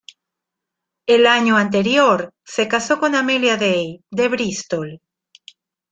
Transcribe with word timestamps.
El 1.05 1.27
año 1.27 1.57
anterior, 1.57 2.33
se 2.43 2.67
casó 2.67 2.99
con 2.99 3.13
Amelia 3.13 3.55
Day, 3.55 4.03
de 4.09 4.29
Bristol. 4.29 4.99